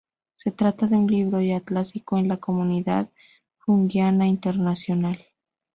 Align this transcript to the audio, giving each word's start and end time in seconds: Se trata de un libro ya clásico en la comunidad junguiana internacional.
Se 0.33 0.49
trata 0.49 0.87
de 0.87 0.95
un 0.95 1.05
libro 1.05 1.41
ya 1.41 1.59
clásico 1.61 2.17
en 2.17 2.27
la 2.27 2.37
comunidad 2.37 3.11
junguiana 3.59 4.25
internacional. 4.25 5.23